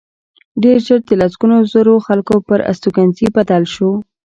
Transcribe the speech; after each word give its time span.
ډېر 0.63 0.77
ژر 0.85 0.99
د 1.05 1.11
لسګونو 1.21 1.57
زرو 1.71 1.95
خلکو 2.07 2.35
پر 2.47 2.59
استوګنځي 2.71 3.27
بدل 3.35 3.63
شو 3.73 3.89